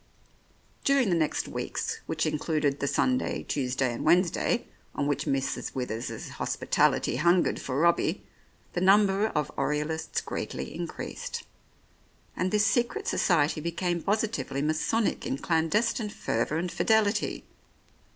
[0.83, 5.75] During the next weeks which included the Sunday, Tuesday and Wednesday, on which Mrs.
[5.75, 8.23] Withers's hospitality hungered for Robbie,
[8.73, 11.43] the number of Oriolists greatly increased,
[12.35, 17.43] and this secret society became positively masonic in clandestine fervour and fidelity.